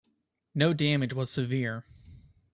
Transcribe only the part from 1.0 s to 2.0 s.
was severe.